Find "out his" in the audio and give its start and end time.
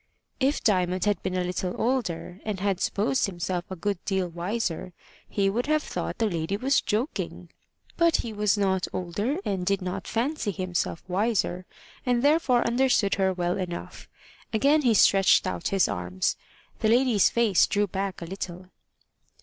15.45-15.87